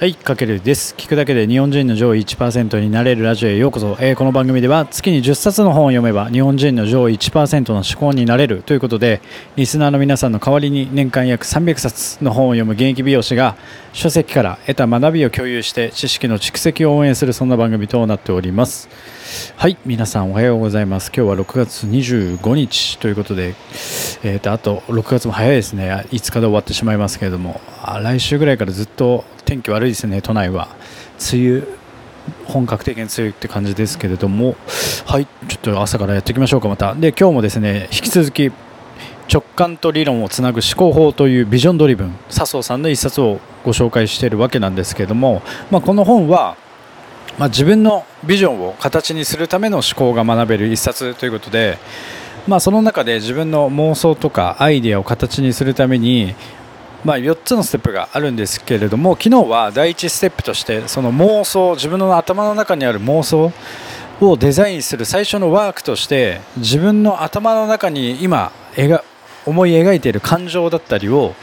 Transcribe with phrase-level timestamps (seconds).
[0.00, 0.94] はい、かけるです。
[0.96, 3.98] 聞くだけで日本人の上位1%になれるラジオへようこそ。
[4.00, 9.20] えーこの番組では月に10冊の本を読めば日本人の上位1%の思考になれるということで、
[9.56, 13.56] リスナーの皆さんの代わりに年間約300冊の本を読む現役美容師が
[13.92, 18.88] 書籍から得た学びを共有して知識の蓄積を応援するそんな番組となっております。
[19.56, 21.12] はい、皆さんおはようございます。
[21.14, 23.54] 今日は6月25日ということで、
[24.22, 27.60] えー、とあと6月も早いですね、5日で終わってしまいますけれども、
[28.02, 30.68] 来週ぐらいからずっと天気悪いですね、都内は。
[31.32, 31.62] 梅雨
[32.46, 34.54] 本格的に梅雨って感じですけれども、
[35.06, 36.94] はい、ちょっと朝からやっていきましょうか、また。
[36.94, 38.52] で、今日もですね、引き続き
[39.28, 46.56] 直感と理論をつなぐ思考法というビジョンドリブン、笹生さんの一冊をご紹介しているわけなんですけれども、まあ、この本は、
[47.36, 51.78] まあ、自分のビジョンを形にするための思考が学べる一冊ということで、
[52.46, 56.36] まあ、その中で自分の妄想とかアイデアを形にするために、
[57.04, 63.52] まあ、4つのステップがあるんですけれども昨日は第1ステップとしてその妄想自分の頭の中にある妄想
[64.20, 69.02] をデザインする最初のワークとして自分の頭の中に今描
[69.46, 71.34] 思い描いている感情だったりを、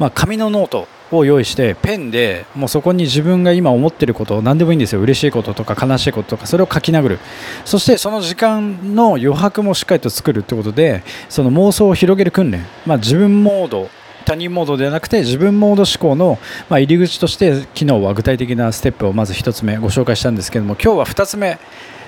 [0.00, 5.00] まあ、紙のノートを用意してペンでもうそこに自分が今思っていること何でもいいんですよ。
[5.00, 7.18] 嬉しいこととか悲しいこととかそれを書き殴る。
[7.64, 13.88] そしてその時間の余白もしっかりと作るということでその妄想を広げる訓練、まあ、自分モード
[14.24, 21.58] 他人モードではなくて自分モード思考の、ま、入り口として昨日は具体的なステップをまず1つ目ご紹介したんですけども今日は2つ目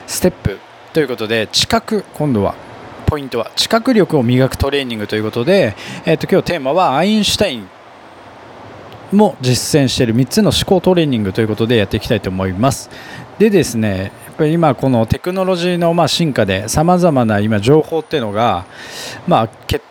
[0.07, 0.59] ステップ
[0.93, 2.55] ということで知覚今度は
[3.07, 7.69] ポイントは知覚力を磨くトレーニングということで、えー、と今日テーマはアインシュタイン
[9.13, 12.91] も実践している3つの思考トレーニングということでやっていきたいと思います。
[13.39, 18.67] でですねぱり今このテクノロジーのまあ進化でさまざまな今情報っていうのが、
[19.27, 19.49] まあ、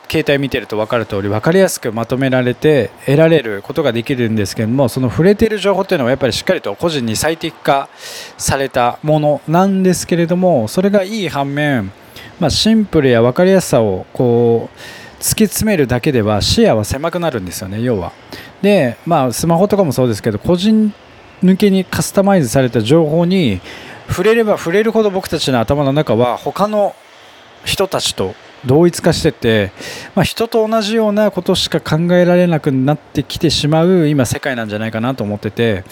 [0.10, 7.90] 携帯見てると分かる通り分かりやすくまとめられて得られることができるんですけどもその触れている情報っていうのはやっぱりしっかりと個人に最適化
[8.38, 11.92] されたものなんですけれどもそれがいい反面、
[12.40, 14.80] まあ、シンプルや分かりやすさをこう
[15.20, 18.12] 突き詰めるだけでは視野は狭くなるんですよね要は。
[18.62, 20.94] で、まあ、スマホとかもそうですけど個人
[21.42, 23.62] 向けにカスタマイズされた情報に
[24.08, 26.96] 触れれば触れるほど僕たちの頭の中は他の
[27.66, 28.36] 人たちと
[28.66, 29.72] 同一化してて、
[30.16, 35.84] まあ、人と同じようなことしか考えられなくなってきてしまう今世界なんじゃないかなと思ってて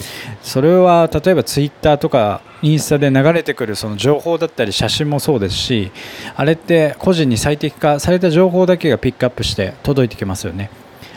[0.42, 5.92] それは例えばツイッターとかインスタで流れてくるその情報だったり写真もそうですし
[6.34, 10.70] あれって個人に最適化された情報だけがピックアップして届いてきますよね。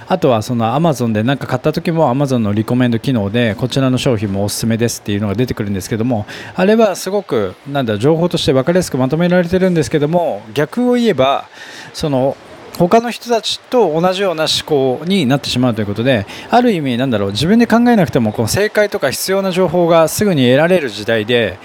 [0.09, 6.25] あとはそのアマゾンで何か買った時もアマゾンのリコメンド機能でこちらの商品もおすすめですっていうのが出てくるんですけども
[6.55, 11.49] あれはすごくなんだ情報として分かりやすくまとめられてるんですけども逆を言えば
[11.93, 12.37] その
[12.77, 21.57] 他の人たちと同じような思考になってしまうということである意味なんだろう自分で考えなくてもこの正解とか必要な情報がすぐに得られる時代で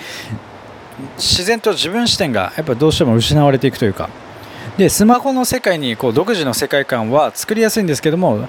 [1.17, 4.09] 自然と自分視点がやっぱどうしても失われていくというか
[4.79, 8.49] でスマホの世界にこう独自の世界観は作りやすいんですけども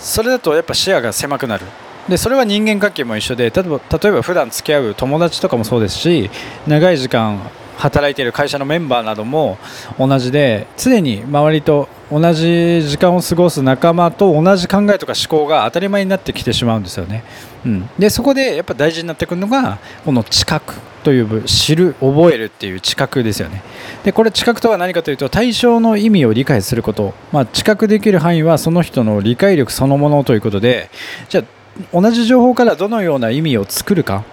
[0.00, 1.64] それだとやっぱ視野が狭くなる。
[2.08, 6.30] でそれは人間関係も一緒で例えば例えば普段付き合う友達とかもそうですし
[6.66, 7.40] 長い時間
[7.76, 9.58] 働いている会社のメンバーなども
[9.98, 17.24] 同じで常に周りと同じ時間を過ごす仲間と同じ考えとか思考が当たり前になってきてしまうんですよね、
[17.64, 20.74] うん、でそこでやっぱ大事になってくるのがこの知覚
[21.06, 23.62] という知る覚えるっていう知覚ですよね。
[24.02, 30.90] でこれ知覚とは何かというと対象の意味を理解すること、まあ、知覚できる範囲はその人の理解力そのものということで
[31.28, 31.44] じゃあ
[31.92, 34.24] 同じ情報からどのような意味を作るか、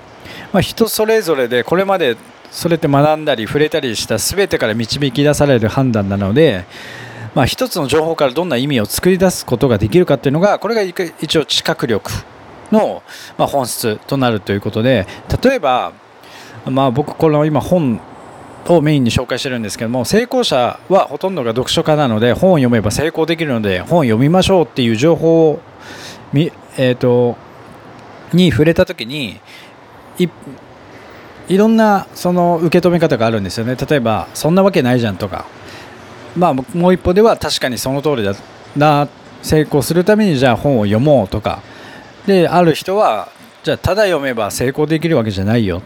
[0.52, 2.18] まあ、人それぞれでこれまで
[2.54, 6.66] それって学んだり触れたりした全てから導き出される判断なので、
[7.34, 12.12] まあ、一つの情報からどんな意味を作り出すことができるかっていうのがこれが一応知覚力
[12.72, 13.02] の
[13.40, 15.08] ま本質となるということで
[15.44, 15.94] 例えば、
[16.66, 18.00] まあ、僕この今本
[18.68, 25.60] をメインに紹介してるんですけども成功者はほとんどが読書家なので本を読めば成功できるので本を読みましょうっていう情報を
[26.32, 27.36] み、えーと、
[28.32, 29.42] に触れた時に
[31.48, 33.76] いろんなその受け止め方があるんですよね。
[33.76, 35.46] 例えばそんなわけないじゃんとか、
[36.38, 38.34] まあ、もう一方では確かにその通りだ
[38.76, 39.08] な
[39.42, 41.62] 成功するためにじゃあ本を読もうとか。
[42.26, 43.28] である人は
[43.64, 45.82] じゃあただ読めば成功できるわけじゃないよ。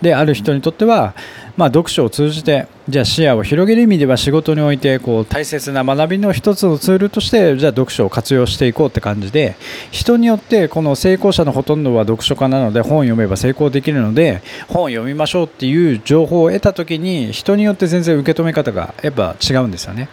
[0.00, 1.14] である人にとっては、
[1.56, 9.56] まあ、読書を通じてじゃあ視野を広げる意味では仕事においてこう大切な学びの一つのツールとしてじゃあ読書を活用していこうって感じで
[9.90, 20.08] 人によってこの成功者のほとんどは読書家なので本を読めば成功できるので本を読みましょうっていう情報を得た時に人によって全然受け止め方がやっぱ違うんですよね。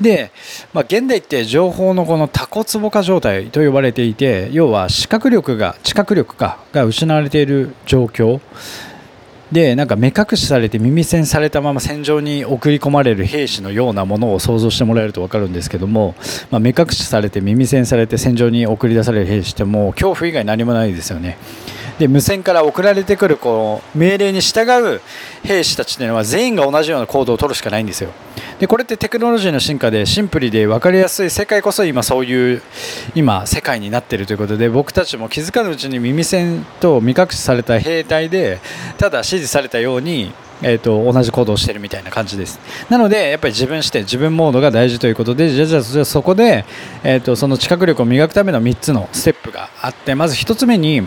[0.00, 0.30] で、
[0.74, 8.40] まあ、現代って情報のこのタコツボ化状態と呼ばれていて要は視覚力が知覚力かが失われている状況
[9.52, 16.16] でなんか目隠しされて耳栓されたまま戦場に送り込まれる兵士のようなものを想像してもらえると分かるんですけども、
[16.50, 21.38] まあ、目隠しされて耳栓されて戦場に送り出される兵士ってもう恐怖以外何もないですよね。
[21.98, 25.00] で無線から送られてくるこう命令に従う
[25.44, 28.10] 兵士たちというのは全員が同じような行動をとるしかないんですよ。
[28.58, 32.62] でこれってテクノロジーの進化でシンプルで分かりやすい世界こそ今そういう
[33.14, 38.60] 今世界になっているということで僕たちも気づかぬうちに耳栓と目隠しされた兵隊で
[38.96, 40.32] ただ指示されたように
[40.62, 42.58] えーと、同じ行動をしてるみたいな感じです。
[42.88, 46.64] なのでやっぱり自分視点自分モードが大事ということでじゃあじゃそこで、
[47.02, 51.02] えーと、その知覚力を磨くための3つのステップがあってまず1つ目に、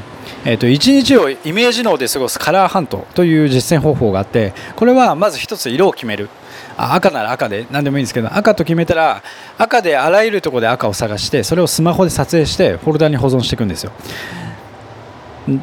[0.46, 6.30] えーと、1日をイメージ脳で過ごすカラーハントという実践方法があってこれはまず1つ色を決める。
[6.78, 9.22] あ赤なら赤で何でもいいんですけど赤と決めたら
[9.57, 13.92] 赤であらゆるところで赤を探してそれをスマホで撮影してフォルダに保存していくんですよ。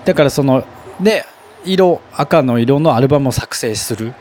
[0.05, 0.67] だからその
[1.01, 1.25] で
[1.67, 4.15] 色赤の色のアルバムを作成する。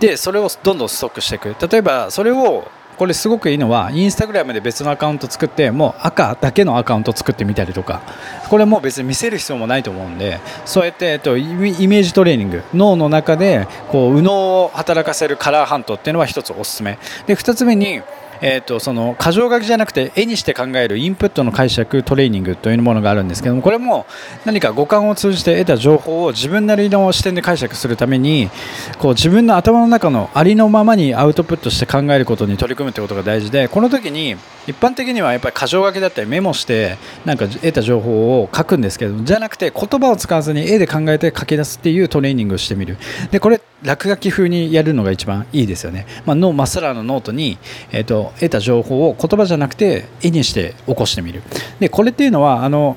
[0.00, 1.54] でそれをどんどんストックしていく。
[1.68, 8.02] 例えばそれをこれすごくいいのはインスタグラムで別のアカウント作ってもう赤だけのアカウント作ってみたりとか。
[8.48, 12.62] これもう別に見せる必要もないと思うんでそうやって、えっと、イメージトレーニング。
[12.72, 16.98] 脳の中でこう右脳を働かせるカラーハントっていうのは1つおすすめ。
[17.26, 18.02] で2つ目に
[18.46, 24.04] えーと、その箇条書きじゃなくて絵にして考えるインプットの解釈トレーニングというものがあるんですけどもこれも
[24.44, 28.50] 何か五感を通じて得た情報を自分なりの視点で解釈するために
[28.98, 34.36] こう自分の頭の中のありのままにアウトプットして考えることに取り組むということが大事でこの時に
[34.66, 42.98] 一般的にはやっぱり箇条書きだったりメモしてなんか得た情報を書くんですけどじゃなくて言葉を使わずに絵で考えて書き出すっていうトレーニングをしてみる
[43.30, 47.58] でこれ落書き風にやるのが一番いいですよね、まあ、のまっさらのノートに、
[47.92, 51.42] えーと、得た情報を言葉じゃなくて絵にして起こしてみる。
[51.80, 52.96] でこれっていうのはあの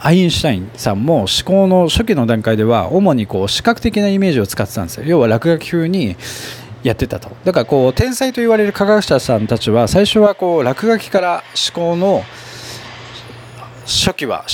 [0.00, 5.04] アインシュタインさんも思考の初期の段階では主にこう視覚的なイメージを使ってたんですよ。
[5.06, 6.16] 要は落書き風に
[6.84, 7.30] やってたと。
[7.44, 11.42] だからこう天才と言われる科学者さんたちは最初はこう落書きから
[11.72, 12.22] 思考の
[13.84, 14.44] 初期は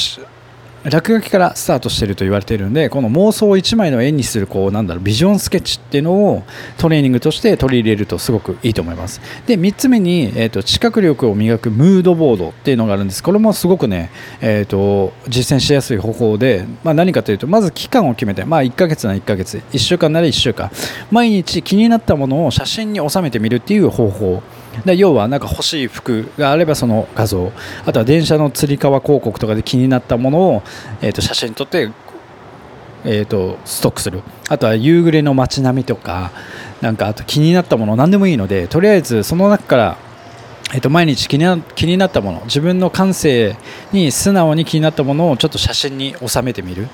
[0.84, 6.42] 落書きからスタートしてると言われているのでこの妄想を1枚の絵にするこうなんだろうビジョンスケッチっていうのを
[6.76, 9.20] トレーニングとして取り入れるとすごくいいと思います。
[9.46, 13.22] で3つ目に、えーと、知覚力を磨くムードボードっていうのがあるんです。
[13.22, 14.10] これもすごくね、
[14.40, 20.70] えーと、実践しやすい方法で、まあ、何かというとまず期間を決めて、まあ、1ヶ月なら1ヶ月1週間なら1週間。
[21.10, 24.42] 毎日気になったものを写真に収めてみるっていう方法。
[24.84, 27.52] で要はなんか欲しい服があればその画像
[27.86, 30.62] あとは電車のつり革広告とかで気になったものを、
[31.00, 31.90] えー、と写真撮って、
[33.04, 34.22] えー、とストックする。
[34.48, 36.30] あとは夕暮れの街並みとか
[36.80, 39.98] なんかあと気になったもの何でもいいのでとりあえずその中から
[40.74, 43.56] えっと、毎日気にな気になったもの自分の感性
[43.92, 46.88] に素直に気になったものをちょっと写真に収めてみる。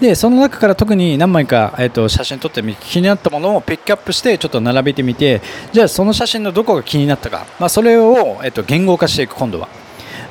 [0.00, 5.42] でその中から特に何枚か、えっと、写真撮ってみ気になったものをピックアップしてちょっと並べてみて
[5.72, 9.83] じゃあその写真のどこが気になったか、まあ、それを、えっと、言語化していく今度は。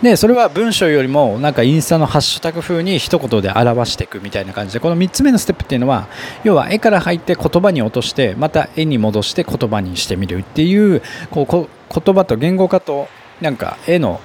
[0.04, 6.10] でそれは文章よりもなんかインスタのハッシュタグ風に一言で表していくみたいな感じでこの3つ目のステップっていうのは
[6.44, 11.02] 要は絵から入って言葉に落としてまた絵に戻して言葉にしてみるっていう
[11.32, 13.08] こう言葉と言語化と
[13.40, 14.20] なんか絵の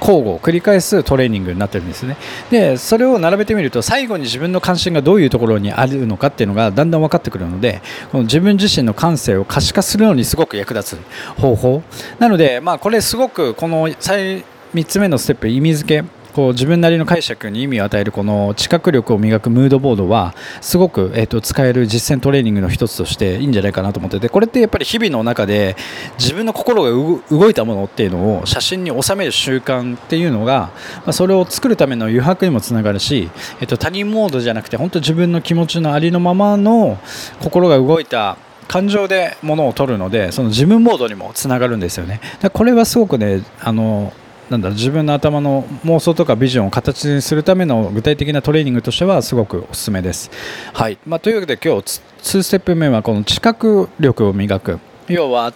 [0.00, 2.16] 交互を繰り返すトレーニングになってるんですね。
[2.50, 11.82] でそれを並べてみると最後に自分の関心がどういうところにあるのかっていうのがだんだん分かってくるのでこの自分自身の感性を可視化するのにすごく役立つ方法。
[12.18, 14.44] なので、まあ、これすごくこの最
[14.76, 25.76] 3つ目のステップ意味付けこう自分なりの解釈に意味を与えるこの知覚力を磨くムードボードはすごく、えーと、使える実践トレーニングの一つとしていいんじゃないかなと思っててこれってやっぱり日々の中で
[26.18, 26.90] 自分の心が
[27.30, 33.30] 動いたものっていうのを写真に収める習慣っていうのが、まあ、それを作るための余白にもつながるし、
[33.60, 36.98] えーと、他人モードじゃなくて本当自分の気持ちのありのままの
[37.40, 38.36] 心が動いた
[38.68, 42.20] 感情でものを取るのでその自分モードにもつながるんですよね。
[42.52, 44.12] これはすごくねあの
[44.50, 50.30] なんだ自分の頭の妄想とかビジョンを形にするための具体的なトレーニングとしてはすごくおすすめです。
[50.72, 50.98] はい。
[51.04, 54.78] まあ、というわけで今日2ステップ目はこの知覚力を磨く。
[55.08, 55.52] 要は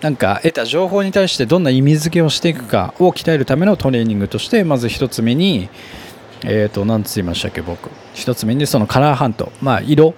[0.00, 5.68] なんか得た情報に対してどんな意味付けをしていくかを鍛えるためのトレーニングとしてまず1つ目に
[6.44, 7.90] えーとつ言いましたっけ僕。
[8.14, 10.14] 1つ目にそのカラーハント、まあ、色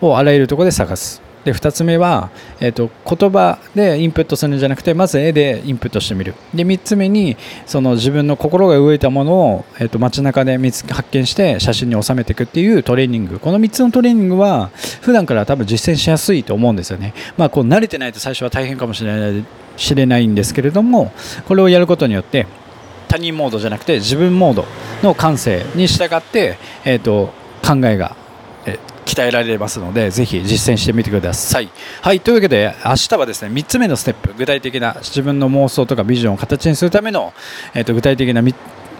[0.00, 6.34] をあらゆるところで探すで2つ目は、えーと、言葉でインプットするんじゃなくてまず絵でインプットしてみる。
[6.54, 7.36] で3つ目に
[7.66, 13.38] その自分の心が動いたものを、えーと、街中で見つ発見して写真に収めていくっていうトレーニング。
[13.38, 14.70] この3つのトレーニングは
[15.00, 19.44] 普段から多分実践しやすいと思うんですよね、まあ、こう慣れてないと最初は大変かもしれない
[19.76, 21.12] 知れないんですけれども
[21.46, 22.46] これをやることによって
[23.08, 24.64] 他人モードじゃなくて自分モード
[25.02, 27.32] の感性に従って、えーと
[27.64, 28.14] 考えが
[29.04, 31.68] 鍛えられますのでぜひ実践してみてください。
[32.02, 37.32] はいというわけで明日はですね3つ目のステップ具体的な自分の妄想とかビジョンを形にするための、
[37.74, 38.42] えーと、具体的な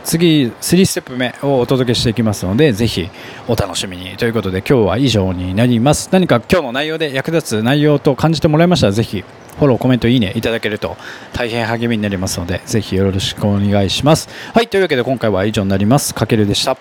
[0.05, 3.09] 次3ステップ目をお届けしていきますのでぜひ
[3.49, 4.17] お楽しみに。
[4.17, 6.11] ということで今日は以上になります。
[6.13, 10.97] 何か今日の内容で役立つ内容と感じてもらいましたらぜひフォローコメントいいねいただけると
[11.33, 14.29] 大変励みになりますのでぜひよろしくお願いします。
[14.53, 16.15] はいというわけで今回は以上になります。
[16.15, 16.77] かけるでした。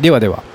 [0.00, 0.53] ではでは。